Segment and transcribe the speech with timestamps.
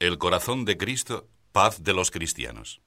[0.00, 2.80] El corazón de Cristo, paz de los cristianos.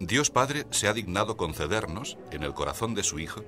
[0.00, 3.44] Dios Padre se ha dignado concedernos, en el corazón de su Hijo,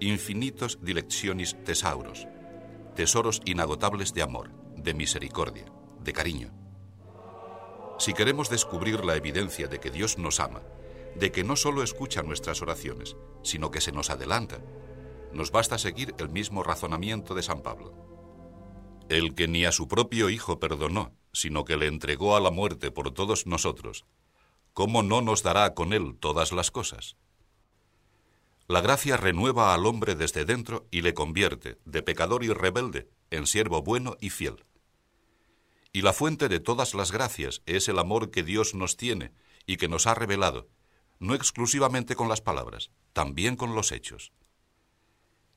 [0.00, 2.26] infinitos dileccionis tesauros,
[2.94, 5.66] tesoros inagotables de amor, de misericordia,
[6.00, 6.50] de cariño.
[7.98, 10.62] Si queremos descubrir la evidencia de que Dios nos ama,
[11.16, 14.58] de que no solo escucha nuestras oraciones, sino que se nos adelanta,
[15.32, 17.92] nos basta seguir el mismo razonamiento de San Pablo.
[19.08, 22.90] El que ni a su propio Hijo perdonó, sino que le entregó a la muerte
[22.90, 24.04] por todos nosotros,
[24.72, 27.16] ¿cómo no nos dará con él todas las cosas?
[28.68, 33.46] La gracia renueva al hombre desde dentro y le convierte, de pecador y rebelde, en
[33.46, 34.66] siervo bueno y fiel.
[35.90, 39.32] Y la fuente de todas las gracias es el amor que Dios nos tiene
[39.64, 40.68] y que nos ha revelado,
[41.18, 44.34] no exclusivamente con las palabras, también con los hechos.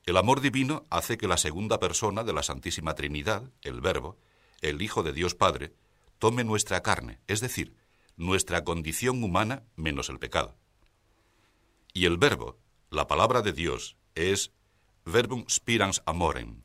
[0.06, 4.16] El amor divino hace que la segunda persona de la Santísima Trinidad, el Verbo,
[4.62, 5.74] el Hijo de Dios Padre,
[6.18, 7.76] tome nuestra carne, es decir,
[8.16, 10.56] nuestra condición humana menos el pecado.
[11.92, 12.58] Y el verbo,
[12.92, 14.52] la palabra de Dios, es
[15.06, 16.62] verbum spirans amorem,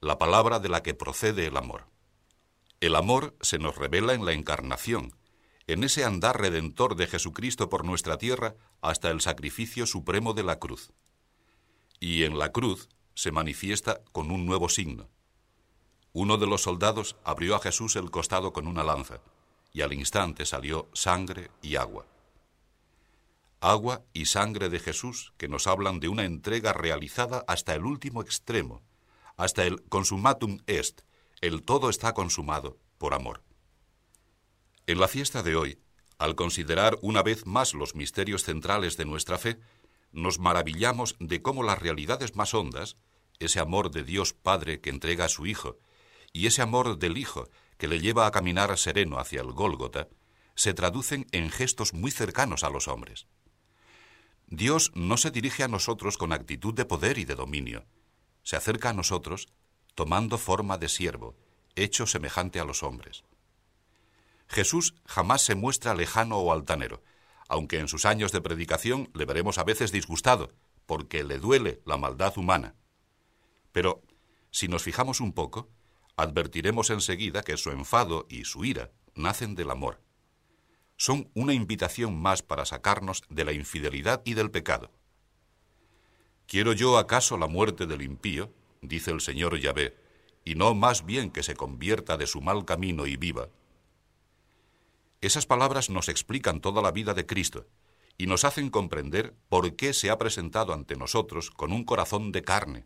[0.00, 1.88] la palabra de la que procede el amor.
[2.78, 5.16] El amor se nos revela en la encarnación,
[5.66, 10.60] en ese andar redentor de Jesucristo por nuestra tierra hasta el sacrificio supremo de la
[10.60, 10.92] cruz.
[11.98, 15.08] Y en la cruz se manifiesta con un nuevo signo.
[16.12, 19.20] Uno de los soldados abrió a Jesús el costado con una lanza
[19.72, 22.06] y al instante salió sangre y agua.
[23.68, 28.22] Agua y sangre de Jesús que nos hablan de una entrega realizada hasta el último
[28.22, 28.84] extremo,
[29.36, 31.00] hasta el consumatum est,
[31.40, 33.42] el todo está consumado por amor.
[34.86, 35.80] En la fiesta de hoy,
[36.16, 39.58] al considerar una vez más los misterios centrales de nuestra fe,
[40.12, 42.96] nos maravillamos de cómo las realidades más hondas,
[43.40, 45.76] ese amor de Dios Padre que entrega a su Hijo,
[46.32, 50.06] y ese amor del Hijo que le lleva a caminar sereno hacia el Gólgota,
[50.54, 53.26] se traducen en gestos muy cercanos a los hombres.
[54.48, 57.84] Dios no se dirige a nosotros con actitud de poder y de dominio.
[58.42, 59.48] Se acerca a nosotros
[59.94, 61.34] tomando forma de siervo,
[61.74, 63.24] hecho semejante a los hombres.
[64.48, 67.02] Jesús jamás se muestra lejano o altanero,
[67.48, 70.52] aunque en sus años de predicación le veremos a veces disgustado,
[70.86, 72.74] porque le duele la maldad humana.
[73.72, 74.02] Pero,
[74.50, 75.68] si nos fijamos un poco,
[76.16, 80.00] advertiremos enseguida que su enfado y su ira nacen del amor.
[80.96, 84.90] Son una invitación más para sacarnos de la infidelidad y del pecado.
[86.46, 88.52] ¿Quiero yo acaso la muerte del impío?
[88.80, 89.96] dice el Señor Yahvé,
[90.44, 93.48] y no más bien que se convierta de su mal camino y viva.
[95.20, 97.66] Esas palabras nos explican toda la vida de Cristo
[98.16, 102.42] y nos hacen comprender por qué se ha presentado ante nosotros con un corazón de
[102.42, 102.84] carne,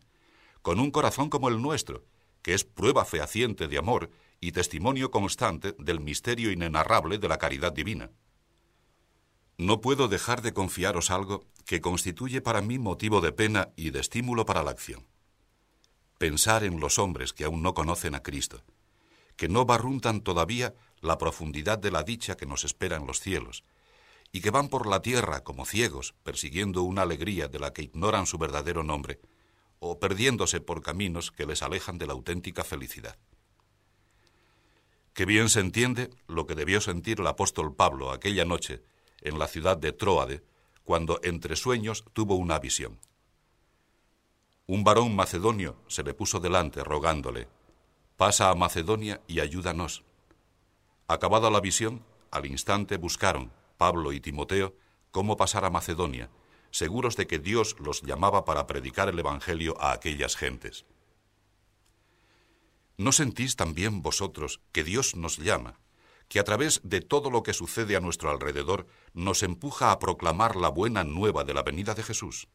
[0.61, 2.03] con un corazón como el nuestro,
[2.41, 4.09] que es prueba fehaciente de amor
[4.39, 8.09] y testimonio constante del misterio inenarrable de la caridad divina.
[9.57, 13.99] No puedo dejar de confiaros algo que constituye para mí motivo de pena y de
[13.99, 15.05] estímulo para la acción.
[16.17, 18.63] Pensar en los hombres que aún no conocen a Cristo,
[19.35, 23.63] que no barruntan todavía la profundidad de la dicha que nos espera en los cielos,
[24.31, 28.25] y que van por la tierra como ciegos, persiguiendo una alegría de la que ignoran
[28.25, 29.19] su verdadero nombre,
[29.83, 33.17] o perdiéndose por caminos que les alejan de la auténtica felicidad.
[35.13, 38.83] Qué bien se entiende lo que debió sentir el apóstol Pablo aquella noche
[39.21, 40.43] en la ciudad de Troade,
[40.83, 42.99] cuando entre sueños tuvo una visión.
[44.67, 47.47] Un varón macedonio se le puso delante rogándole,
[48.17, 50.03] pasa a Macedonia y ayúdanos.
[51.07, 54.75] Acabada la visión, al instante buscaron, Pablo y Timoteo,
[55.09, 56.29] cómo pasar a Macedonia,
[56.71, 60.85] seguros de que Dios los llamaba para predicar el Evangelio a aquellas gentes.
[62.97, 65.79] ¿No sentís también vosotros que Dios nos llama,
[66.27, 70.55] que a través de todo lo que sucede a nuestro alrededor nos empuja a proclamar
[70.55, 72.47] la buena nueva de la venida de Jesús?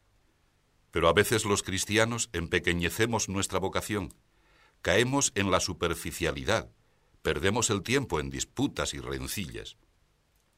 [0.91, 4.15] Pero a veces los cristianos empequeñecemos nuestra vocación,
[4.83, 6.71] caemos en la superficialidad,
[7.23, 9.77] perdemos el tiempo en disputas y rencillas.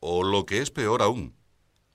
[0.01, 1.35] O lo que es peor aún,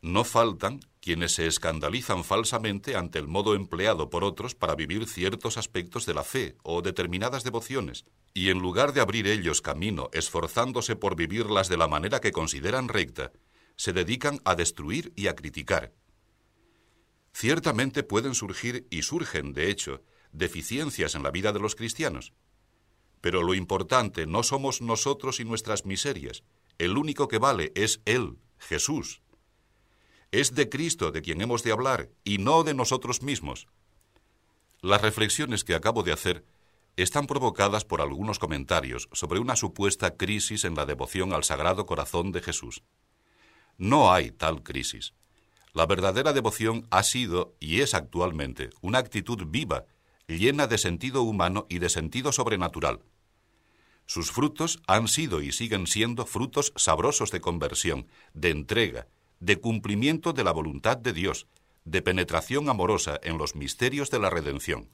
[0.01, 5.57] no faltan quienes se escandalizan falsamente ante el modo empleado por otros para vivir ciertos
[5.57, 10.95] aspectos de la fe o determinadas devociones, y en lugar de abrir ellos camino esforzándose
[10.95, 13.33] por vivirlas de la manera que consideran recta,
[13.75, 15.91] se dedican a destruir y a criticar.
[17.33, 22.31] Ciertamente pueden surgir, y surgen, de hecho, deficiencias en la vida de los cristianos.
[23.19, 26.45] Pero lo importante no somos nosotros y nuestras miserias.
[26.77, 29.21] El único que vale es Él, Jesús.
[30.33, 33.67] Es de Cristo de quien hemos de hablar y no de nosotros mismos.
[34.81, 36.43] Las reflexiones que acabo de hacer
[36.97, 42.31] están provocadas por algunos comentarios sobre una supuesta crisis en la devoción al Sagrado Corazón
[42.31, 42.81] de Jesús.
[43.77, 45.13] No hay tal crisis.
[45.71, 49.85] La verdadera devoción ha sido y es actualmente una actitud viva,
[50.25, 53.01] llena de sentido humano y de sentido sobrenatural.
[54.07, 59.07] Sus frutos han sido y siguen siendo frutos sabrosos de conversión, de entrega,
[59.43, 61.47] de cumplimiento de la voluntad de Dios,
[61.83, 64.89] de penetración amorosa en los misterios de la redención.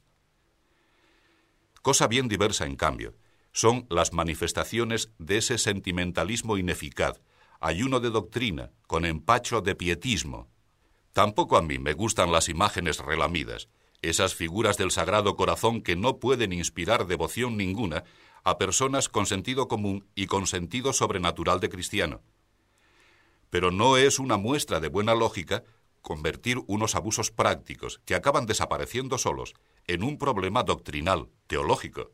[1.84, 3.14] Cosa bien diversa, en cambio,
[3.52, 7.22] son las manifestaciones de ese sentimentalismo ineficaz,
[7.60, 10.50] ayuno de doctrina, con empacho de pietismo.
[11.14, 13.70] Tampoco a mí me gustan las imágenes relamidas,
[14.02, 18.04] esas figuras del Sagrado Corazón que no pueden inspirar devoción ninguna
[18.44, 22.22] a personas con sentido común y con sentido sobrenatural de cristiano.
[23.50, 25.64] Pero no es una muestra de buena lógica
[26.02, 29.54] convertir unos abusos prácticos que acaban desapareciendo solos
[29.88, 32.12] en un problema doctrinal, teológico.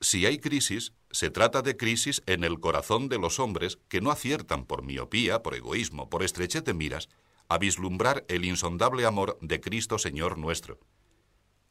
[0.00, 4.10] Si hay crisis, se trata de crisis en el corazón de los hombres que no
[4.10, 7.08] aciertan por miopía, por egoísmo, por estrechez de miras,
[7.48, 10.78] a vislumbrar el insondable amor de Cristo Señor nuestro.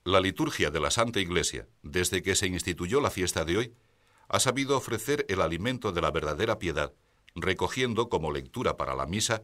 [0.04, 3.74] La liturgia de la Santa Iglesia, desde que se instituyó la fiesta de hoy,
[4.28, 6.94] ha sabido ofrecer el alimento de la verdadera piedad,
[7.42, 9.42] recogiendo como lectura para la misa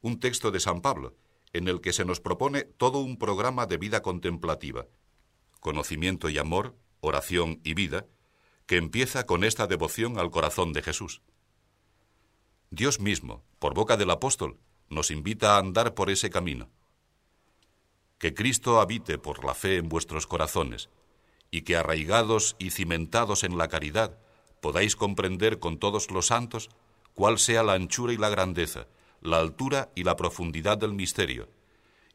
[0.00, 1.14] un texto de San Pablo,
[1.52, 4.86] en el que se nos propone todo un programa de vida contemplativa,
[5.60, 8.06] conocimiento y amor, oración y vida,
[8.66, 11.22] que empieza con esta devoción al corazón de Jesús.
[12.70, 14.58] Dios mismo, por boca del apóstol,
[14.88, 16.70] nos invita a andar por ese camino
[18.22, 20.90] que Cristo habite por la fe en vuestros corazones,
[21.50, 24.16] y que arraigados y cimentados en la caridad,
[24.60, 26.70] podáis comprender con todos los santos
[27.14, 28.86] cuál sea la anchura y la grandeza,
[29.20, 31.48] la altura y la profundidad del misterio,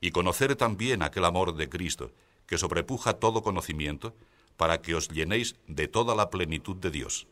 [0.02, 2.12] y conocer también aquel amor de Cristo,
[2.46, 4.16] que sobrepuja todo conocimiento,
[4.56, 7.28] para que os llenéis de toda la plenitud de Dios.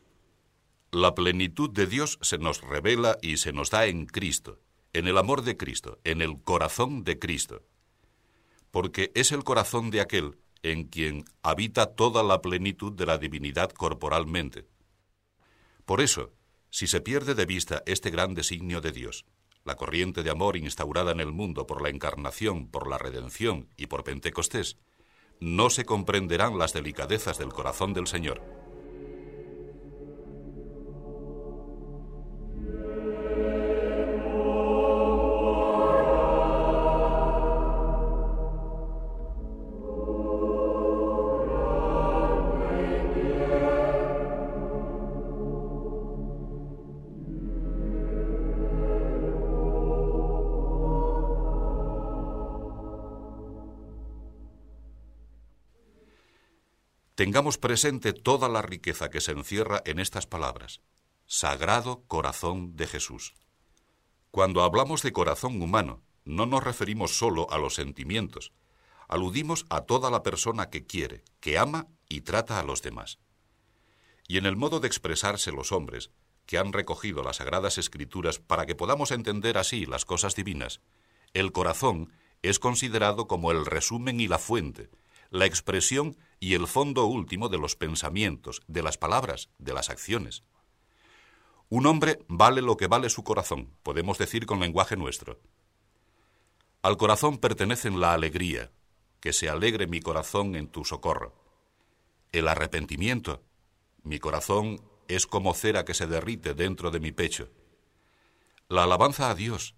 [0.91, 4.59] La plenitud de Dios se nos revela y se nos da en Cristo,
[4.93, 7.63] en el amor de Cristo, en el corazón de Cristo
[8.75, 13.71] porque es el corazón de aquel en quien habita toda la plenitud de la divinidad
[13.71, 14.65] corporalmente.
[15.85, 16.33] Por eso,
[16.69, 19.25] si se pierde de vista este gran designio de Dios,
[19.63, 23.87] la corriente de amor instaurada en el mundo por la encarnación, por la redención y
[23.87, 24.77] por Pentecostés,
[25.39, 28.41] no se comprenderán las delicadezas del corazón del Señor.
[57.35, 60.79] Tengamos presente toda la riqueza que se encierra en estas palabras.
[61.25, 63.33] Sagrado Corazón de Jesús.
[64.31, 68.53] Cuando hablamos de corazón humano, no nos referimos solo a los sentimientos,
[69.09, 73.19] aludimos a toda la persona que quiere, que ama y trata a los demás.
[74.29, 76.11] Y en el modo de expresarse los hombres,
[76.45, 80.79] que han recogido las sagradas escrituras para que podamos entender así las cosas divinas,
[81.33, 84.89] el corazón es considerado como el resumen y la fuente,
[85.31, 90.43] la expresión y el fondo último de los pensamientos, de las palabras, de las acciones.
[91.69, 95.39] Un hombre vale lo que vale su corazón, podemos decir con lenguaje nuestro.
[96.81, 98.71] Al corazón pertenecen la alegría,
[99.19, 101.33] que se alegre mi corazón en tu socorro.
[102.31, 103.41] El arrepentimiento,
[104.03, 107.49] mi corazón es como cera que se derrite dentro de mi pecho.
[108.69, 109.75] La alabanza a Dios,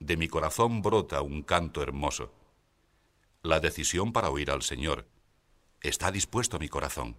[0.00, 2.32] de mi corazón brota un canto hermoso
[3.42, 5.06] la decisión para oír al Señor.
[5.80, 7.16] Está dispuesto mi corazón.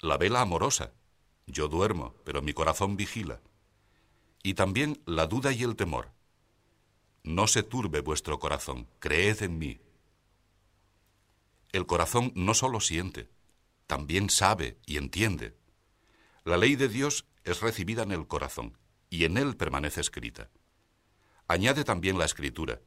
[0.00, 0.92] La vela amorosa.
[1.46, 3.40] Yo duermo, pero mi corazón vigila.
[4.42, 6.12] Y también la duda y el temor.
[7.24, 9.80] No se turbe vuestro corazón, creed en mí.
[11.72, 13.30] El corazón no solo siente,
[13.86, 15.56] también sabe y entiende.
[16.44, 18.76] La ley de Dios es recibida en el corazón
[19.08, 20.50] y en él permanece escrita.
[21.48, 22.80] Añade también la escritura,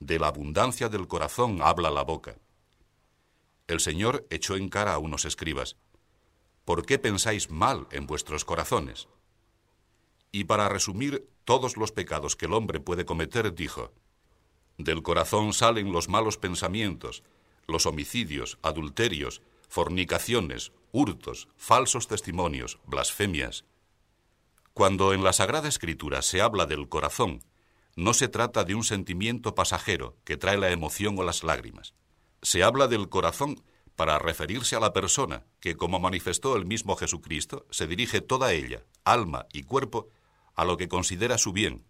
[0.00, 2.36] de la abundancia del corazón habla la boca.
[3.68, 5.76] El Señor echó en cara a unos escribas,
[6.64, 9.08] ¿por qué pensáis mal en vuestros corazones?
[10.32, 13.92] Y para resumir todos los pecados que el hombre puede cometer, dijo,
[14.78, 17.22] Del corazón salen los malos pensamientos,
[17.66, 23.66] los homicidios, adulterios, fornicaciones, hurtos, falsos testimonios, blasfemias.
[24.72, 27.44] Cuando en la Sagrada Escritura se habla del corazón,
[27.96, 31.92] no se trata de un sentimiento pasajero que trae la emoción o las lágrimas.
[32.42, 33.62] Se habla del corazón
[33.96, 38.84] para referirse a la persona que, como manifestó el mismo Jesucristo, se dirige toda ella,
[39.04, 40.08] alma y cuerpo,
[40.54, 41.84] a lo que considera su bien,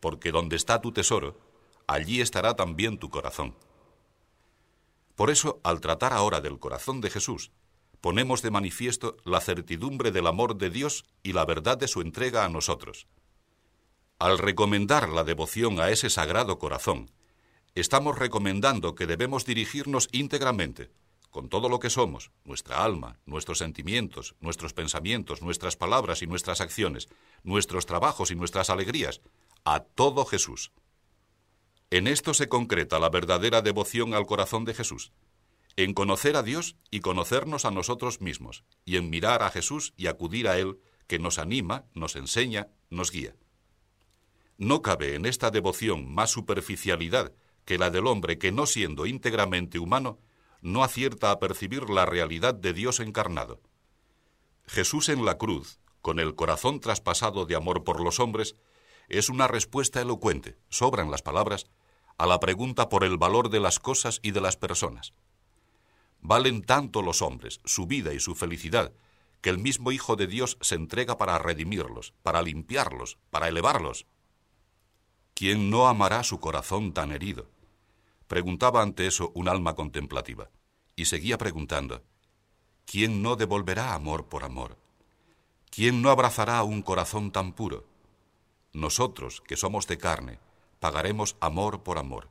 [0.00, 1.38] porque donde está tu tesoro,
[1.86, 3.54] allí estará también tu corazón.
[5.14, 7.50] Por eso, al tratar ahora del corazón de Jesús,
[8.00, 12.44] ponemos de manifiesto la certidumbre del amor de Dios y la verdad de su entrega
[12.44, 13.06] a nosotros.
[14.18, 17.10] Al recomendar la devoción a ese sagrado corazón,
[17.74, 20.90] estamos recomendando que debemos dirigirnos íntegramente,
[21.30, 26.60] con todo lo que somos, nuestra alma, nuestros sentimientos, nuestros pensamientos, nuestras palabras y nuestras
[26.60, 27.08] acciones,
[27.42, 29.22] nuestros trabajos y nuestras alegrías,
[29.64, 30.72] a todo Jesús.
[31.90, 35.12] En esto se concreta la verdadera devoción al corazón de Jesús,
[35.76, 40.08] en conocer a Dios y conocernos a nosotros mismos, y en mirar a Jesús y
[40.08, 43.34] acudir a Él, que nos anima, nos enseña, nos guía.
[44.58, 47.32] No cabe en esta devoción más superficialidad
[47.64, 50.18] que la del hombre que, no siendo íntegramente humano,
[50.60, 53.60] no acierta a percibir la realidad de Dios encarnado.
[54.66, 58.56] Jesús en la cruz, con el corazón traspasado de amor por los hombres,
[59.08, 61.66] es una respuesta elocuente, sobran las palabras,
[62.18, 65.12] a la pregunta por el valor de las cosas y de las personas.
[66.20, 68.92] Valen tanto los hombres, su vida y su felicidad,
[69.40, 74.06] que el mismo Hijo de Dios se entrega para redimirlos, para limpiarlos, para elevarlos.
[75.42, 77.48] ¿Quién no amará su corazón tan herido?
[78.28, 80.50] Preguntaba ante eso un alma contemplativa,
[80.94, 82.04] y seguía preguntando,
[82.86, 84.78] ¿quién no devolverá amor por amor?
[85.68, 87.88] ¿Quién no abrazará un corazón tan puro?
[88.72, 90.38] Nosotros, que somos de carne,
[90.78, 92.28] pagaremos amor por amor,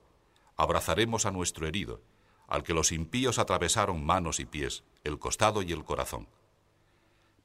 [0.55, 1.99] abrazaremos a nuestro herido,
[2.47, 6.29] al que los impíos atravesaron manos y pies, el costado y el corazón.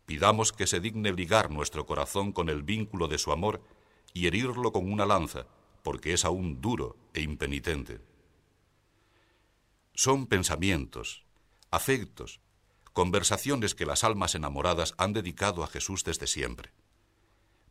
[0.06, 3.62] Pidamos que se digne ligar nuestro corazón con el vínculo de su amor
[4.14, 5.46] y herirlo con una lanza,
[5.86, 8.00] porque es aún duro e impenitente.
[9.94, 11.24] Son pensamientos,
[11.70, 12.40] afectos,
[12.92, 16.72] conversaciones que las almas enamoradas han dedicado a Jesús desde siempre.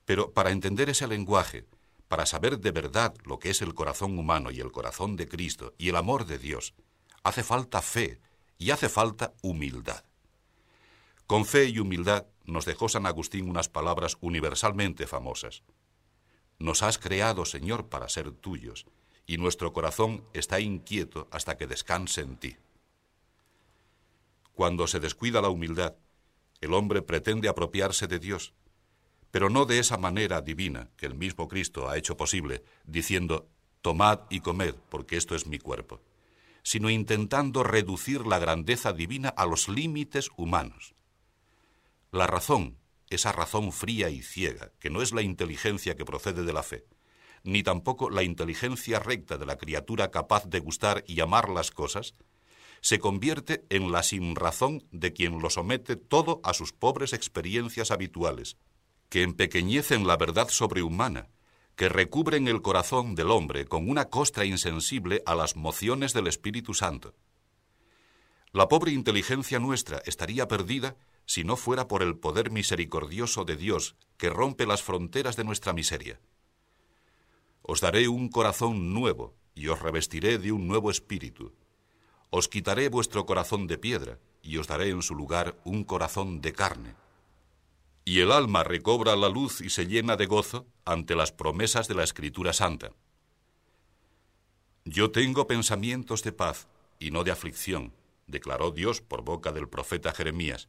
[0.06, 1.66] Pero para entender ese lenguaje,
[2.08, 5.74] para saber de verdad lo que es el corazón humano y el corazón de Cristo
[5.78, 6.74] y el amor de Dios,
[7.22, 8.22] hace falta fe
[8.58, 10.06] y hace falta humildad.
[11.28, 15.64] Con fe y humildad nos dejó San Agustín unas palabras universalmente famosas.
[16.60, 18.86] Nos has creado, Señor, para ser tuyos,
[19.26, 22.58] y nuestro corazón está inquieto hasta que descanse en ti.
[24.54, 25.96] Cuando se descuida la humildad,
[26.62, 28.54] el hombre pretende apropiarse de Dios,
[29.32, 33.50] pero no de esa manera divina que el mismo Cristo ha hecho posible, diciendo,
[33.82, 36.02] Tomad y comed, porque esto es mi cuerpo,
[36.64, 40.96] sino intentando reducir la grandeza divina a los límites humanos.
[42.12, 42.78] La razón,
[43.10, 46.86] esa razón fría y ciega, que no es la inteligencia que procede de la fe,
[47.44, 52.16] ni tampoco la inteligencia recta de la criatura capaz de gustar y amar las cosas,
[52.82, 58.58] se convierte en la sinrazón de quien lo somete todo a sus pobres experiencias habituales,
[59.10, 61.30] que empequeñecen la verdad sobrehumana,
[61.76, 66.74] que recubren el corazón del hombre con una costra insensible a las mociones del Espíritu
[66.74, 67.16] Santo.
[68.52, 70.96] La pobre inteligencia nuestra estaría perdida
[71.26, 75.74] si no fuera por el poder misericordioso de Dios que rompe las fronteras de nuestra
[75.74, 76.20] miseria.
[77.62, 81.54] Os daré un corazón nuevo y os revestiré de un nuevo espíritu.
[82.30, 86.54] Os quitaré vuestro corazón de piedra y os daré en su lugar un corazón de
[86.54, 86.96] carne.
[88.04, 91.96] Y el alma recobra la luz y se llena de gozo ante las promesas de
[91.96, 92.92] la Escritura Santa.
[94.84, 96.68] Yo tengo pensamientos de paz
[97.00, 97.94] y no de aflicción,
[98.28, 100.68] declaró Dios por boca del profeta Jeremías.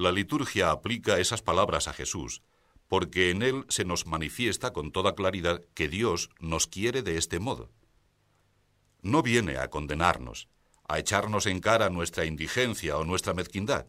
[0.00, 2.40] La liturgia aplica esas palabras a Jesús,
[2.88, 7.38] porque en él se nos manifiesta con toda claridad que Dios nos quiere de este
[7.38, 7.70] modo.
[9.02, 10.48] No viene a condenarnos,
[10.88, 13.88] a echarnos en cara nuestra indigencia o nuestra mezquindad.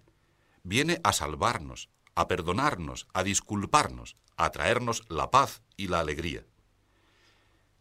[0.63, 6.45] Viene a salvarnos, a perdonarnos, a disculparnos, a traernos la paz y la alegría.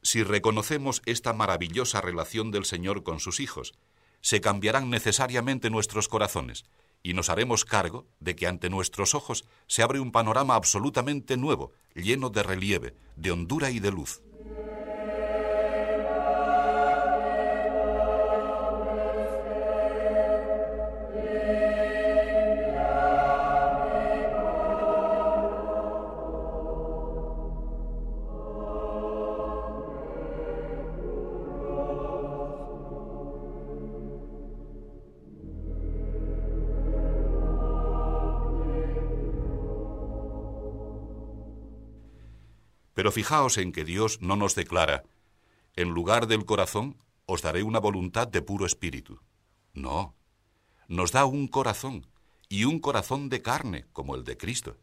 [0.02, 3.74] Si reconocemos esta maravillosa relación del Señor con sus hijos,
[4.20, 6.64] se cambiarán necesariamente nuestros corazones
[7.02, 11.72] y nos haremos cargo de que ante nuestros ojos se abre un panorama absolutamente nuevo,
[11.94, 14.22] lleno de relieve, de hondura y de luz.
[42.94, 45.04] Pero fijaos en que Dios no nos declara,
[45.76, 49.20] en lugar del corazón os daré una voluntad de puro espíritu.
[49.72, 50.14] No,
[50.88, 52.06] nos da un corazón,
[52.50, 54.76] y un corazón de carne como el de Cristo.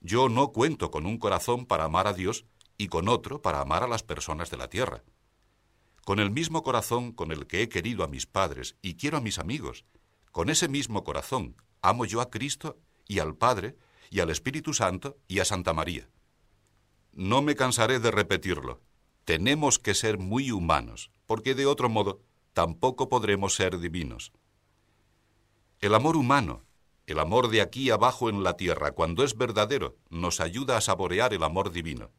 [0.00, 2.46] Yo no cuento con un corazón para amar a Dios
[2.78, 5.02] y con otro para amar a las personas de la tierra.
[6.04, 9.20] Con el mismo corazón con el que he querido a mis padres y quiero a
[9.20, 9.84] mis amigos,
[10.30, 12.78] con ese mismo corazón amo yo a Cristo
[13.08, 13.76] y al Padre
[14.08, 16.08] y al Espíritu Santo y a Santa María.
[17.16, 18.82] No me cansaré de repetirlo.
[19.24, 22.20] Tenemos que ser muy humanos, porque de otro modo
[22.52, 24.34] tampoco podremos ser divinos.
[25.80, 26.66] El amor humano,
[27.06, 31.32] el amor de aquí abajo en la tierra, cuando es verdadero, nos ayuda a saborear
[31.32, 32.10] el amor divino.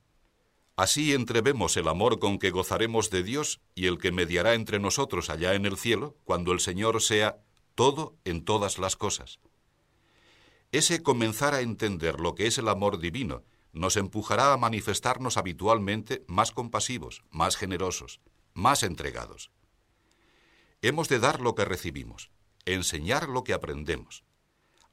[0.76, 5.30] Así entrevemos el amor con que gozaremos de Dios y el que mediará entre nosotros
[5.30, 7.38] allá en el cielo, cuando el Señor sea
[7.76, 9.40] todo en todas las cosas.
[10.72, 13.44] Ese comenzar a entender lo que es el amor divino
[13.78, 18.22] nos empujará a manifestarnos habitualmente más compasivos, más generosos,
[18.54, 19.52] más entregados.
[20.82, 22.32] Hemos de dar lo que recibimos,
[22.66, 24.24] enseñar lo que aprendemos,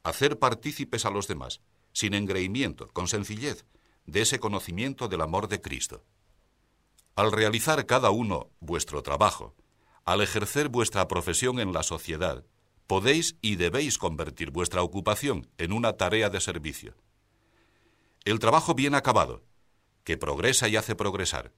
[0.03, 1.61] hacer partícipes a los demás,
[1.93, 3.65] sin engreimiento, con sencillez,
[4.05, 6.03] de ese conocimiento del amor de Cristo.
[7.15, 9.55] Al realizar cada uno vuestro trabajo,
[10.03, 12.45] al ejercer vuestra profesión en la sociedad,
[12.87, 16.95] podéis y debéis convertir vuestra ocupación en una tarea de servicio.
[18.25, 19.43] El trabajo bien acabado,
[20.03, 21.53] que progresa y hace progresar,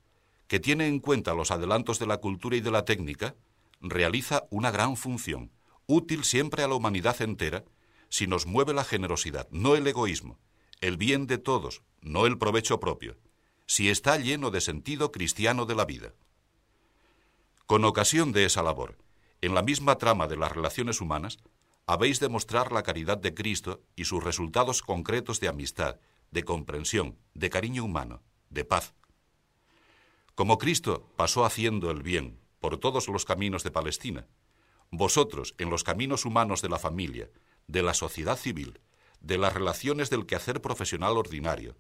[0.50, 3.36] que tiene en cuenta los adelantos de la cultura y de la técnica,
[3.80, 5.50] realiza una gran función,
[5.86, 7.64] útil siempre a la humanidad entera,
[8.10, 10.40] si nos mueve la generosidad, no el egoísmo,
[10.82, 13.16] el bien de todos, no el provecho propio,
[13.66, 16.16] si está lleno de sentido cristiano de la vida.
[17.66, 18.98] Con ocasión de esa labor,
[19.40, 21.38] en la misma trama de las relaciones humanas,
[21.86, 25.98] habéis de mostrar la caridad de Cristo y sus resultados concretos de amistad,
[26.32, 28.94] de comprensión, de cariño humano, de paz.
[30.36, 34.28] Como Cristo pasó haciendo el bien por todos los caminos de Palestina,
[34.92, 37.30] vosotros, en los caminos humanos de la familia,
[37.68, 38.80] de la sociedad civil,
[39.20, 41.76] de las relaciones del quehacer profesional ordinario,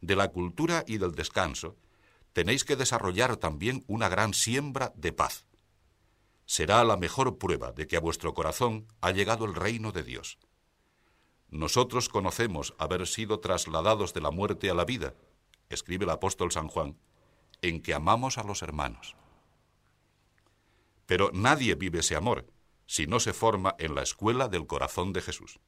[0.00, 1.76] de la cultura y del descanso,
[2.32, 5.46] tenéis que desarrollar también una gran siembra de paz.
[6.46, 10.38] Será la mejor prueba de que a vuestro corazón ha llegado el reino de Dios.
[11.50, 15.14] Nosotros conocemos haber sido trasladados de la muerte a la vida,
[15.68, 16.96] escribe el apóstol San Juan,
[17.62, 19.16] en que amamos a los hermanos.
[21.06, 22.46] Pero nadie vive ese amor
[22.86, 25.60] si no se forma en la escuela del corazón de Jesús.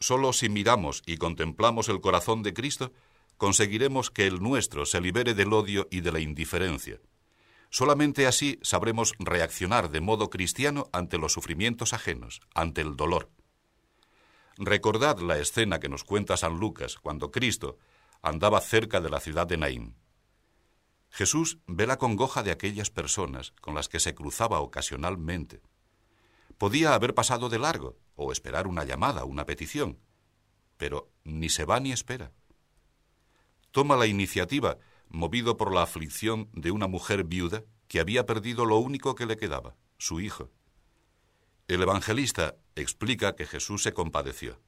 [0.00, 2.92] Solo si miramos y contemplamos el corazón de Cristo,
[3.36, 7.00] conseguiremos que el nuestro se libere del odio y de la indiferencia.
[7.70, 13.30] Solamente así sabremos reaccionar de modo cristiano ante los sufrimientos ajenos, ante el dolor.
[14.58, 17.78] Recordad la escena que nos cuenta San Lucas cuando Cristo
[18.20, 19.96] andaba cerca de la ciudad de Naín.
[21.10, 25.60] Jesús ve la congoja de aquellas personas con las que se cruzaba ocasionalmente.
[26.58, 29.98] Podía haber pasado de largo o esperar una llamada, una petición,
[30.76, 32.32] pero ni se va ni espera.
[33.72, 38.78] Toma la iniciativa, movido por la aflicción de una mujer viuda que había perdido lo
[38.78, 40.50] único que le quedaba, su hijo.
[41.68, 44.60] El evangelista explica que Jesús se compadeció.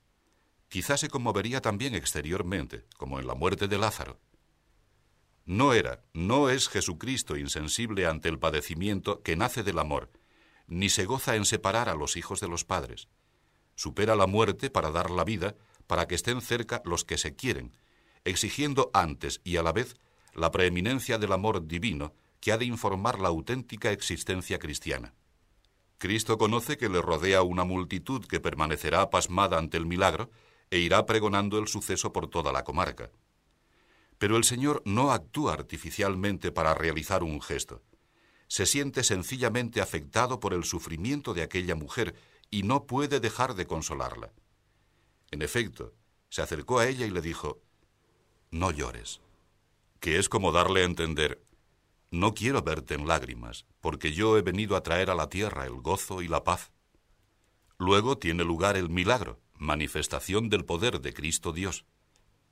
[0.69, 4.21] Quizás se conmovería también exteriormente, como en la muerte de Lázaro.
[5.45, 10.11] No era, no es Jesucristo insensible ante el padecimiento que nace del amor,
[10.67, 13.09] ni se goza en separar a los hijos de los padres.
[13.75, 15.55] Supera la muerte para dar la vida,
[15.87, 17.77] para que estén cerca los que se quieren,
[18.25, 19.97] exigiendo antes y a la vez
[20.35, 25.15] la preeminencia del amor divino que ha de informar la auténtica existencia cristiana.
[26.05, 30.31] Cristo conoce que le rodea una multitud que permanecerá pasmada ante el milagro
[30.69, 33.11] e irá pregonando el suceso por toda la comarca.
[34.19, 37.81] Pero el Señor no actúa artificialmente para realizar un gesto.
[38.49, 42.15] Se siente sencillamente afectado por el sufrimiento de aquella mujer
[42.51, 44.31] y no puede dejar de consolarla.
[45.31, 45.95] En efecto,
[46.29, 47.63] se acercó a ella y le dijo,
[48.51, 49.23] No llores,
[50.01, 51.43] que es como darle a entender,
[52.15, 55.75] no quiero verte en lágrimas, porque yo he venido a traer a la tierra el
[55.81, 56.73] gozo y la paz.
[57.77, 61.85] Luego tiene lugar el milagro, manifestación del poder de Cristo Dios.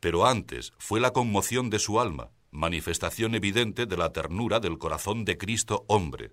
[0.01, 5.25] Pero antes fue la conmoción de su alma, manifestación evidente de la ternura del corazón
[5.25, 6.33] de Cristo hombre.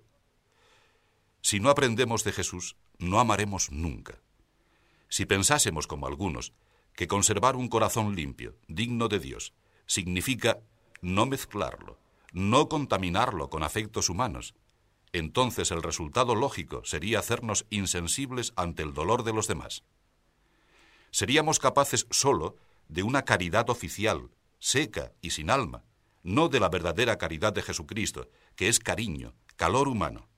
[1.40, 4.20] Si no aprendemos de Jesús, no amaremos nunca.
[5.08, 6.52] Si pensásemos como algunos,
[6.94, 9.54] que conservar un corazón limpio, digno de Dios,
[9.86, 10.58] significa
[11.00, 11.96] no mezclarlo,
[12.32, 14.54] no contaminarlo con afectos humanos,
[15.12, 19.82] entonces el resultado lógico sería hacernos insensibles ante el dolor de los demás.
[21.10, 22.56] Seríamos capaces solo
[22.88, 25.84] de una caridad oficial, seca y sin alma,
[26.22, 30.28] no de la verdadera caridad de Jesucristo, que es cariño, calor humano.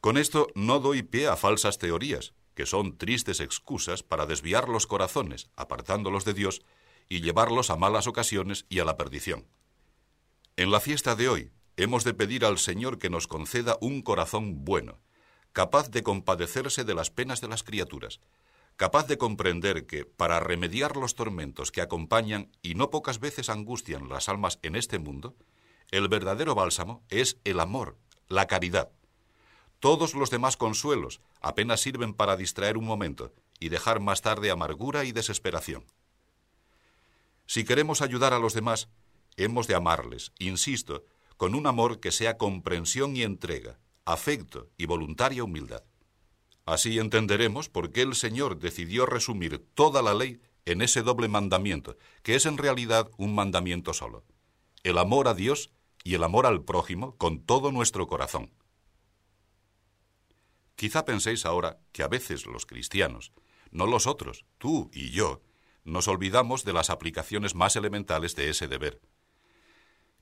[0.00, 4.86] Con esto no doy pie a falsas teorías, que son tristes excusas para desviar los
[4.86, 6.62] corazones, apartándolos de Dios,
[7.08, 9.46] y llevarlos a malas ocasiones y a la perdición.
[10.56, 14.64] En la fiesta de hoy hemos de pedir al Señor que nos conceda un corazón
[14.64, 14.98] bueno,
[15.52, 18.20] capaz de compadecerse de las penas de las criaturas,
[18.76, 24.08] capaz de comprender que, para remediar los tormentos que acompañan y no pocas veces angustian
[24.08, 25.34] las almas en este mundo,
[25.90, 27.96] el verdadero bálsamo es el amor,
[28.28, 28.90] la caridad.
[29.80, 35.04] Todos los demás consuelos apenas sirven para distraer un momento y dejar más tarde amargura
[35.04, 35.84] y desesperación.
[37.46, 38.88] Si queremos ayudar a los demás,
[39.36, 41.04] hemos de amarles, insisto,
[41.36, 45.84] con un amor que sea comprensión y entrega, afecto y voluntaria humildad.
[46.66, 51.96] Así entenderemos por qué el Señor decidió resumir toda la ley en ese doble mandamiento,
[52.22, 54.24] que es en realidad un mandamiento solo.
[54.82, 55.72] El amor a Dios
[56.04, 58.52] y el amor al prójimo con todo nuestro corazón.
[60.76, 63.32] Quizá penséis ahora que a veces los cristianos,
[63.70, 65.42] no los otros, tú y yo,
[65.84, 69.00] nos olvidamos de las aplicaciones más elementales de ese deber.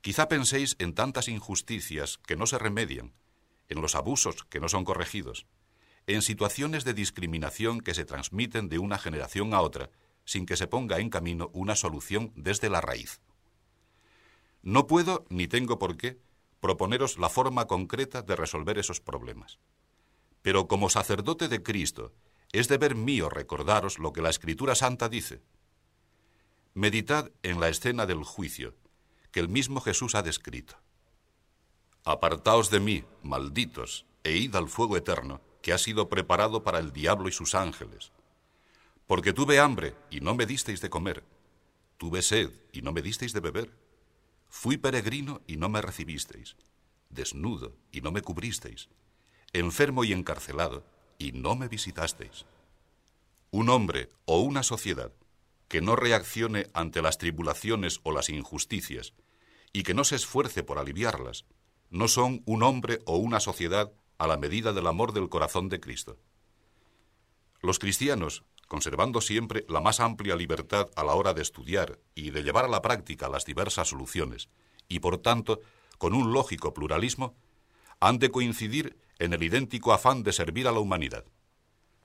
[0.00, 3.12] Quizá penséis en tantas injusticias que no se remedian,
[3.68, 5.46] en los abusos que no son corregidos,
[6.06, 9.90] en situaciones de discriminación que se transmiten de una generación a otra
[10.24, 13.20] sin que se ponga en camino una solución desde la raíz.
[14.62, 16.18] No puedo, ni tengo por qué,
[16.60, 19.58] proponeros la forma concreta de resolver esos problemas.
[20.42, 22.12] Pero como sacerdote de Cristo,
[22.52, 25.42] es deber mío recordaros lo que la Escritura Santa dice.
[26.74, 28.74] Meditad en la escena del juicio,
[29.30, 30.76] que el mismo Jesús ha descrito.
[32.04, 36.92] Apartaos de mí, malditos, e id al fuego eterno, que ha sido preparado para el
[36.92, 38.12] diablo y sus ángeles.
[39.06, 41.24] Porque tuve hambre y no me disteis de comer,
[41.96, 43.72] tuve sed y no me disteis de beber,
[44.48, 46.56] fui peregrino y no me recibisteis,
[47.10, 48.88] desnudo y no me cubristeis,
[49.52, 50.84] enfermo y encarcelado
[51.18, 52.46] y no me visitasteis.
[53.50, 55.12] Un hombre o una sociedad
[55.68, 59.12] que no reaccione ante las tribulaciones o las injusticias
[59.72, 61.44] y que no se esfuerce por aliviarlas,
[61.90, 65.80] no son un hombre o una sociedad a la medida del amor del corazón de
[65.80, 66.18] Cristo.
[67.60, 72.42] Los cristianos, conservando siempre la más amplia libertad a la hora de estudiar y de
[72.42, 74.48] llevar a la práctica las diversas soluciones,
[74.88, 75.60] y por tanto
[75.98, 77.36] con un lógico pluralismo,
[78.00, 81.24] han de coincidir en el idéntico afán de servir a la humanidad.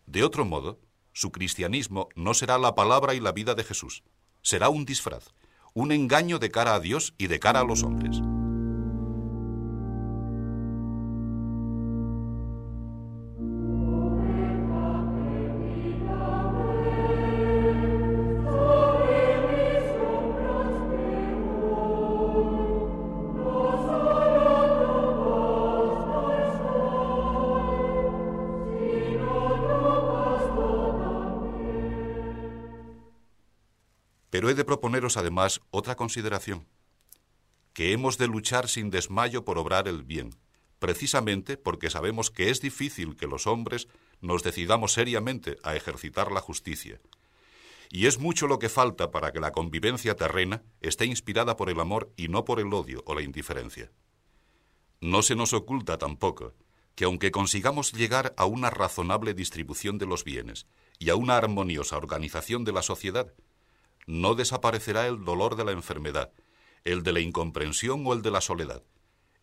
[0.06, 0.80] De otro modo,
[1.14, 4.04] su cristianismo no será la palabra y la vida de Jesús,
[4.42, 5.34] será un disfraz,
[5.74, 8.20] un engaño de cara a Dios y de cara a los hombres.
[35.18, 36.68] Además otra consideración,
[37.74, 40.36] que hemos de luchar sin desmayo por obrar el bien,
[40.80, 43.88] precisamente porque sabemos que es difícil que los hombres
[44.22, 47.02] nos decidamos seriamente a ejercitar la justicia.
[47.90, 51.80] Y es mucho lo que falta para que la convivencia terrena esté inspirada por el
[51.80, 53.92] amor y no por el odio o la indiferencia.
[55.00, 56.54] No se nos oculta tampoco
[56.96, 60.68] que aunque consigamos llegar a una razonable distribución de los bienes
[61.00, 63.34] y a una armoniosa organización de la sociedad,
[64.06, 66.32] no desaparecerá el dolor de la enfermedad,
[66.84, 68.84] el de la incomprensión o el de la soledad,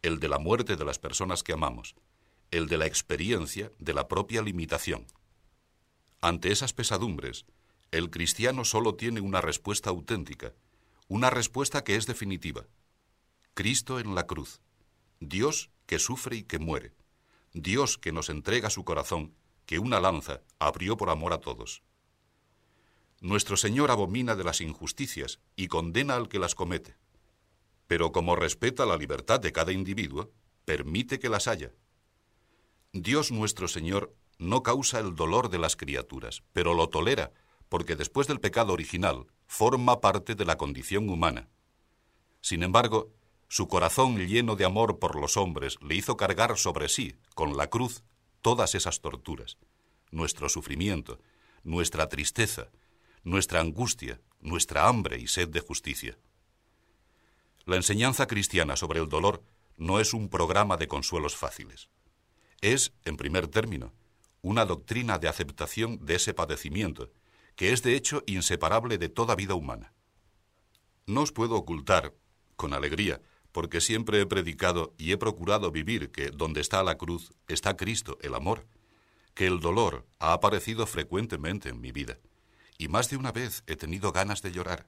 [0.03, 1.94] el de la muerte de las personas que amamos,
[2.51, 5.07] el de la experiencia de la propia limitación.
[6.20, 7.46] Ante esas pesadumbres,
[7.90, 10.53] el cristiano solo tiene una respuesta auténtica,
[11.09, 12.66] una respuesta que es definitiva.
[13.55, 14.61] Cristo en la cruz,
[15.18, 16.92] Dios que sufre y que muere,
[17.53, 19.35] Dios que nos entrega su corazón,
[19.66, 21.83] que una lanza abrió por amor a todos.
[23.20, 26.96] Nuestro Señor abomina de las injusticias y condena al que las comete.
[27.87, 30.30] Pero como respeta la libertad de cada individuo,
[30.64, 31.72] permite que las haya.
[32.92, 37.33] Dios nuestro Señor no causa el dolor de las criaturas, pero lo tolera,
[37.68, 41.48] porque después del pecado original forma parte de la condición humana.
[42.40, 43.12] Sin embargo,
[43.48, 47.68] su corazón lleno de amor por los hombres le hizo cargar sobre sí, con la
[47.68, 48.02] cruz,
[48.40, 49.59] todas esas torturas,
[50.11, 51.20] nuestro sufrimiento,
[51.64, 52.70] nuestra tristeza,
[53.22, 56.18] nuestra angustia, nuestra hambre y sed de justicia.
[57.64, 59.44] La enseñanza cristiana sobre el dolor
[59.76, 61.88] no es un programa de consuelos fáciles.
[62.61, 63.92] Es, en primer término,
[64.42, 67.11] una doctrina de aceptación de ese padecimiento,
[67.56, 69.92] que es de hecho inseparable de toda vida humana.
[71.06, 72.14] No os puedo ocultar,
[72.56, 73.20] con alegría,
[73.52, 78.18] porque siempre he predicado y he procurado vivir que donde está la cruz está Cristo,
[78.22, 78.66] el amor,
[79.35, 82.18] que el dolor ha aparecido frecuentemente en mi vida,
[82.81, 84.87] y más de una vez he tenido ganas de llorar.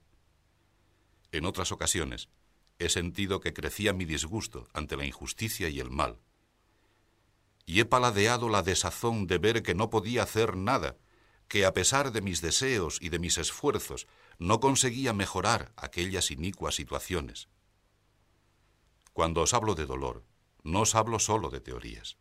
[1.30, 2.30] En otras ocasiones
[2.78, 6.18] he sentido que crecía mi disgusto ante la injusticia y el mal,
[7.66, 10.96] y he paladeado la desazón de ver que no podía hacer nada,
[11.48, 14.06] que a pesar de mis deseos y de mis esfuerzos
[14.38, 17.50] no conseguía mejorar aquellas inicuas situaciones.
[19.12, 20.24] Cuando os hablo de dolor,
[20.62, 22.16] no os hablo solo de teorías,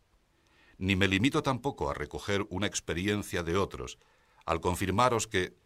[0.76, 3.98] ni me limito tampoco a recoger una experiencia de otros,
[4.44, 5.61] al confirmaros que,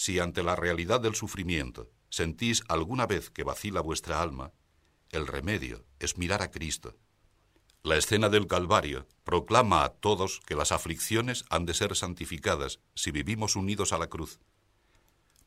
[0.00, 4.50] si ante la realidad del sufrimiento sentís alguna vez que vacila vuestra alma,
[5.10, 6.96] el remedio es mirar a Cristo.
[7.82, 13.10] La escena del Calvario proclama a todos que las aflicciones han de ser santificadas si
[13.10, 14.40] vivimos unidos a la cruz,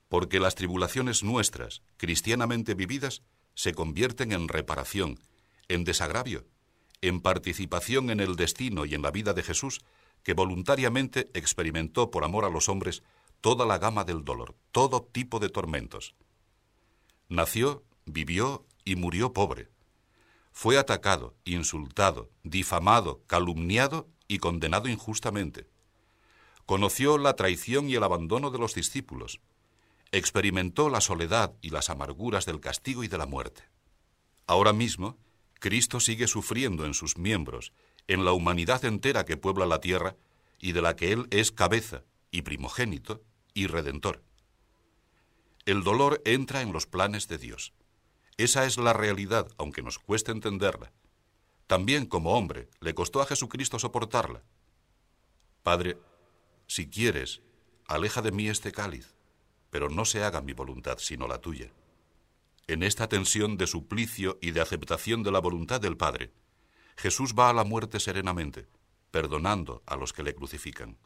[0.08, 3.24] porque las tribulaciones nuestras, cristianamente vividas,
[3.56, 5.20] se convierten en reparación,
[5.68, 6.46] en desagravio,
[7.02, 9.82] en participación en el destino y en la vida de Jesús,
[10.22, 13.02] que voluntariamente experimentó por amor a los hombres
[13.44, 16.16] toda la gama del dolor, todo tipo de tormentos.
[17.28, 19.68] Nació, vivió y murió pobre.
[20.54, 25.68] Fue atacado, insultado, difamado, calumniado y condenado injustamente.
[26.66, 29.42] Conoció la traición y el abandono de los discípulos,
[30.14, 33.64] experimentó la soledad y las amarguras del castigo y de la muerte.
[34.48, 35.18] Ahora mismo,
[35.60, 37.74] Cristo sigue sufriendo en sus miembros,
[38.08, 40.16] en la humanidad entera que puebla la tierra
[40.60, 43.22] y de la que Él es cabeza y primogénito
[43.54, 44.24] y redentor.
[45.66, 47.74] El dolor entra en los planes de Dios.
[48.38, 50.92] Esa es la realidad, aunque nos cueste entenderla.
[51.68, 54.44] También como hombre le costó a Jesucristo soportarla.
[55.62, 55.98] Padre,
[56.68, 57.42] si quieres,
[57.88, 59.14] aleja de mí este cáliz
[59.74, 61.72] pero no se haga mi voluntad sino la tuya.
[62.68, 66.32] En esta tensión de suplicio y de aceptación de la voluntad del Padre,
[66.96, 68.68] Jesús va a la muerte serenamente,
[69.10, 71.00] perdonando a los que le crucifican.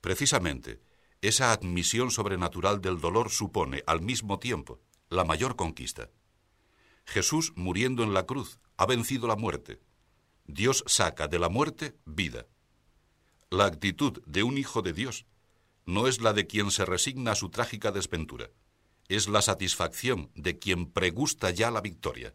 [0.00, 0.80] Precisamente,
[1.20, 4.80] esa admisión sobrenatural del dolor supone, al mismo tiempo,
[5.10, 6.10] la mayor conquista.
[7.04, 9.80] Jesús, muriendo en la cruz, ha vencido la muerte.
[10.46, 12.46] Dios saca de la muerte vida.
[13.50, 15.26] La actitud de un hijo de Dios
[15.86, 18.50] no es la de quien se resigna a su trágica desventura,
[19.08, 22.34] es la satisfacción de quien pregusta ya la victoria.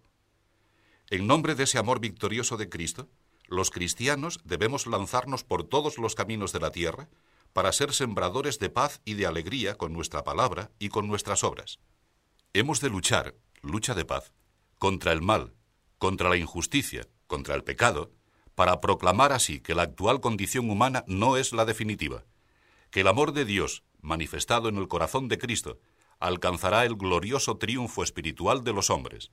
[1.10, 3.10] En nombre de ese amor victorioso de Cristo,
[3.48, 7.10] los cristianos debemos lanzarnos por todos los caminos de la tierra
[7.54, 11.80] para ser sembradores de paz y de alegría con nuestra palabra y con nuestras obras.
[12.54, 14.34] Hemos de luchar, lucha de paz,
[14.80, 15.54] contra el mal,
[15.98, 18.12] contra la injusticia, contra el pecado,
[18.56, 22.26] para proclamar así que la actual condición humana no es la definitiva,
[22.92, 25.80] que el amor de Dios, manifestado en el corazón de Cristo,
[26.20, 29.32] alcanzará el glorioso triunfo espiritual de los hombres.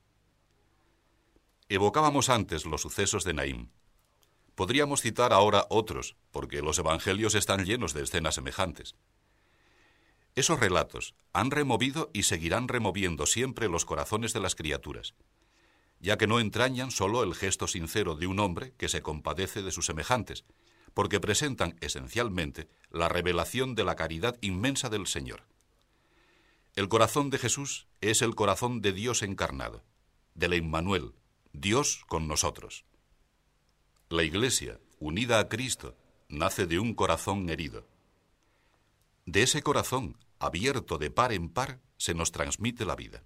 [1.68, 3.68] Evocábamos antes los sucesos de Naim.
[4.54, 8.94] Podríamos citar ahora otros, porque los evangelios están llenos de escenas semejantes.
[10.34, 15.14] Esos relatos han removido y seguirán removiendo siempre los corazones de las criaturas,
[15.98, 19.72] ya que no entrañan solo el gesto sincero de un hombre que se compadece de
[19.72, 20.44] sus semejantes,
[20.94, 25.44] porque presentan esencialmente la revelación de la caridad inmensa del Señor.
[26.76, 29.84] El corazón de Jesús es el corazón de Dios encarnado,
[30.34, 31.14] del Emmanuel,
[31.52, 32.84] Dios con nosotros.
[34.12, 35.96] La Iglesia, unida a Cristo,
[36.28, 37.86] nace de un corazón herido.
[39.24, 43.22] De ese corazón, abierto de par en par, se nos transmite la vida.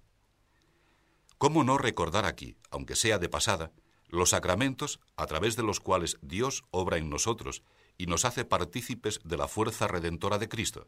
[1.39, 3.71] ¿Cómo no recordar aquí, aunque sea de pasada,
[4.09, 7.63] los sacramentos a través de los cuales Dios obra en nosotros
[7.97, 10.85] y nos hace partícipes de la fuerza redentora de Cristo.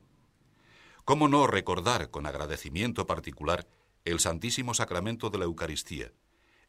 [1.05, 3.67] ¿Cómo no recordar con agradecimiento particular
[4.05, 6.13] el Santísimo Sacramento de la Eucaristía,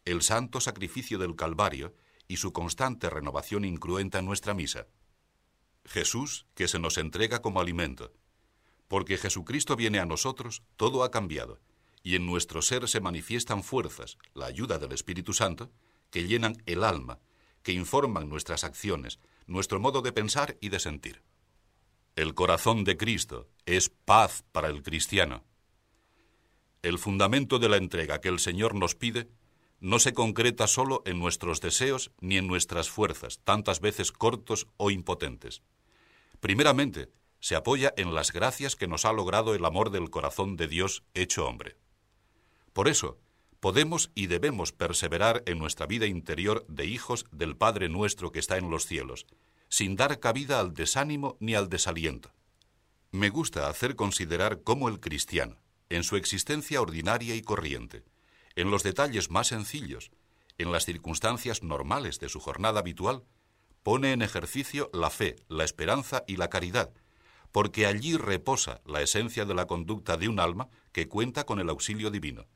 [0.07, 1.93] el santo sacrificio del Calvario
[2.29, 4.87] y su constante renovación incruenta en nuestra misa?
[5.85, 8.13] Jesús que se nos entrega como alimento.
[8.87, 11.59] Porque Jesucristo viene a nosotros, todo ha cambiado,
[12.03, 15.71] y en nuestro ser se manifiestan fuerzas, la ayuda del Espíritu Santo,
[16.11, 17.19] que llenan el alma,
[17.63, 21.23] que informan nuestras acciones, nuestro modo de pensar y de sentir.
[22.17, 25.45] El corazón de Cristo es paz para el cristiano.
[26.83, 29.29] El fundamento de la entrega que el Señor nos pide
[29.81, 34.91] no se concreta solo en nuestros deseos ni en nuestras fuerzas, tantas veces cortos o
[34.91, 35.63] impotentes.
[36.41, 37.11] Primeramente,
[37.41, 41.05] se apoya en las gracias que nos ha logrado el amor del corazón de Dios
[41.15, 41.77] hecho hombre.
[42.73, 43.19] Por eso,
[43.61, 48.57] podemos y debemos perseverar en nuestra vida interior de hijos del Padre nuestro que está
[48.57, 49.27] en los cielos,
[49.69, 52.33] sin dar cabida al desánimo ni al desaliento.
[53.11, 58.05] Me gusta hacer considerar cómo el cristiano, en su existencia ordinaria y corriente,
[58.59, 60.11] en los detalles más sencillos,
[60.59, 63.23] en las circunstancias normales de su jornada habitual,
[63.85, 66.93] pone en ejercicio la fe, la esperanza y la caridad,
[67.53, 71.69] porque allí reposa la esencia de la conducta de un alma que cuenta con el
[71.69, 72.49] auxilio divino,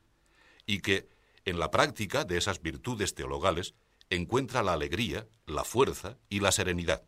[0.65, 1.07] y que,
[1.45, 3.73] en la práctica de esas virtudes teologales,
[4.09, 7.03] encuentra la alegría, la fuerza y la serenidad.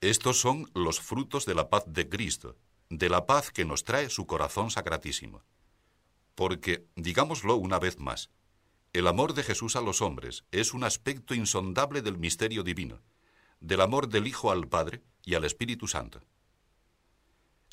[0.00, 2.56] Estos son los frutos de la paz de Cristo,
[2.90, 5.42] de la paz que nos trae su corazón sacratísimo.
[6.34, 8.30] Porque, digámoslo una vez más,
[8.92, 13.02] el amor de Jesús a los hombres es un aspecto insondable del misterio divino,
[13.60, 16.22] del amor del Hijo al Padre y al Espíritu Santo.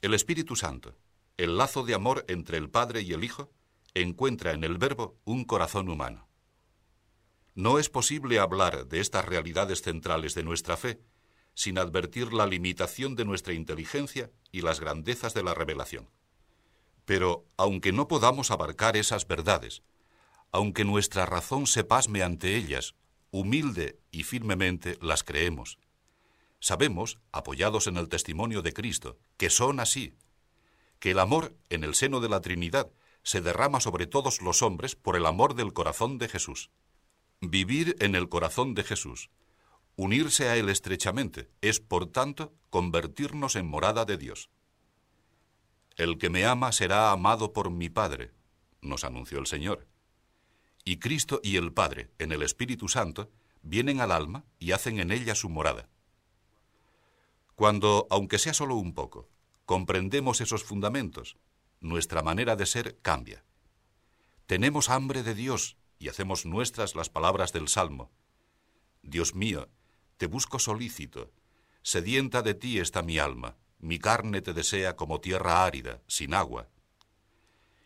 [0.02, 0.96] El Espíritu Santo,
[1.38, 3.52] el lazo de amor entre el Padre y el Hijo,
[3.94, 6.28] encuentra en el Verbo un corazón humano.
[7.54, 11.02] No es posible hablar de estas realidades centrales de nuestra fe
[11.54, 16.10] sin advertir la limitación de nuestra inteligencia y las grandezas de la revelación.
[17.12, 19.84] Pero, aunque no podamos abarcar esas verdades,
[20.54, 22.96] aunque nuestra razón se pasme ante ellas,
[23.32, 25.78] humilde y firmemente las creemos.
[26.62, 30.16] Sabemos, apoyados en el testimonio de Cristo, que son así,
[31.00, 32.90] que el amor en el seno de la Trinidad
[33.24, 36.70] se derrama sobre todos los hombres por el amor del corazón de Jesús.
[37.42, 39.32] Vivir en el corazón de Jesús,
[39.98, 44.50] unirse a Él estrechamente, es, por tanto, convertirnos en morada de Dios.
[45.98, 48.32] El que me ama será amado por mi Padre,
[48.82, 49.88] nos anunció el Señor.
[50.84, 53.30] Y Cristo y el Padre, en el Espíritu Santo,
[53.62, 55.90] vienen al alma y hacen en ella su morada.
[57.56, 59.30] Cuando, aunque sea solo un poco,
[59.66, 61.38] comprendemos esos fundamentos,
[61.80, 63.44] nuestra manera de ser cambia.
[64.48, 68.12] Tenemos hambre de Dios y hacemos nuestras las palabras del Salmo.
[69.04, 69.70] Dios mío,
[70.18, 71.32] te busco solícito,
[71.84, 76.70] sedienta de ti está mi alma, mi carne te desea como tierra árida, sin agua.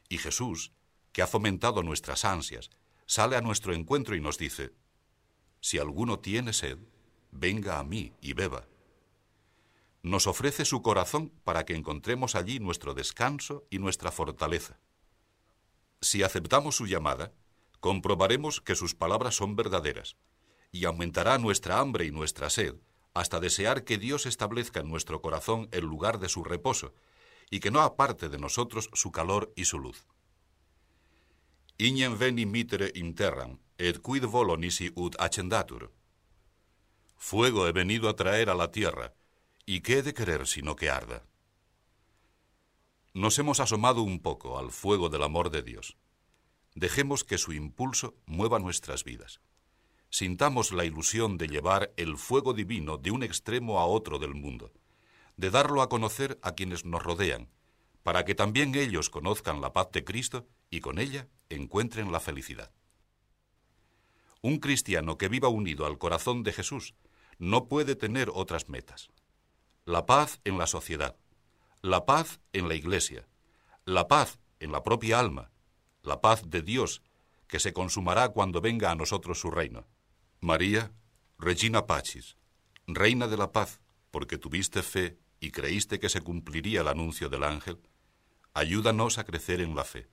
[0.10, 0.74] Y Jesús,
[1.14, 2.70] que ha fomentado nuestras ansias,
[3.06, 4.74] sale a nuestro encuentro y nos dice,
[5.62, 6.78] Si alguno tiene sed,
[7.32, 8.68] venga a mí y beba.
[10.04, 14.78] Nos ofrece su corazón para que encontremos allí nuestro descanso y nuestra fortaleza.
[16.02, 17.34] Si aceptamos su llamada,
[17.80, 20.18] comprobaremos que sus palabras son verdaderas,
[20.72, 22.76] y aumentará nuestra hambre y nuestra sed,
[23.16, 26.94] hasta desear que Dios establezca en nuestro corazón el lugar de su reposo,
[27.50, 30.06] y que no aparte de nosotros su calor y su luz.
[31.78, 35.92] Ignem veni mitere in terram, et quid volo nisi ut accendatur.
[37.18, 39.14] Fuego he venido a traer a la tierra,
[39.66, 41.26] y qué he de querer sino que arda.
[43.14, 45.96] Nos hemos asomado un poco al fuego del amor de Dios.
[46.74, 49.40] Dejemos que su impulso mueva nuestras vidas.
[50.10, 54.72] Sintamos la ilusión de llevar el fuego divino de un extremo a otro del mundo,
[55.38, 57.50] de darlo a conocer a quienes nos rodean,
[58.04, 62.72] para que también ellos conozcan la paz de Cristo y con ella encuentren la felicidad.
[64.42, 66.94] Un cristiano que viva unido al corazón de Jesús
[67.40, 69.10] no puede tener otras metas.
[69.86, 71.18] La paz en la sociedad,
[71.82, 73.28] la paz en la iglesia,
[73.86, 75.52] la paz en la propia alma,
[76.04, 77.02] la paz de Dios,
[77.48, 79.86] que se consumará cuando venga a nosotros su reino.
[80.42, 80.92] María,
[81.40, 82.38] Regina Pacis,
[82.88, 83.80] Reina de la Paz,
[84.12, 87.80] porque tuviste fe y creíste que se cumpliría el anuncio del ángel,
[88.54, 90.08] ayúdanos a crecer en la fe,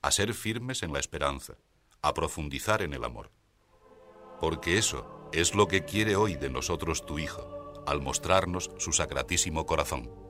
[0.00, 1.54] a ser firmes en la esperanza,
[2.00, 3.32] a profundizar en el amor.
[4.40, 9.66] Porque eso es lo que quiere hoy de nosotros tu Hijo, al mostrarnos su sacratísimo
[9.66, 10.21] corazón.